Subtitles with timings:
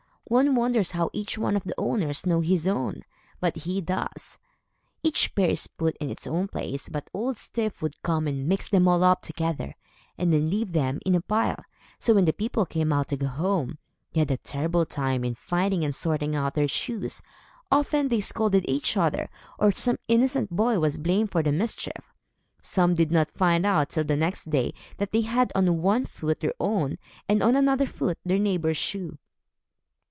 [0.25, 3.01] One wonders how each one of the owners knows his own,
[3.41, 4.37] but he does.
[5.03, 8.69] Each pair is put in its own place, but Old Styf would come and mix
[8.69, 9.75] them all up together,
[10.17, 11.61] and then leave them in a pile.
[11.99, 13.77] So when the people came out to go home,
[14.13, 17.21] they had a terrible time in finding and sorting out their shoes.
[17.69, 19.29] Often they scolded each other;
[19.59, 22.13] or, some innocent boy was blamed for the mischief.
[22.61, 26.39] Some did not find out, till the next day, that they had on one foot
[26.39, 29.17] their own, and on another foot, their neighbor's shoe.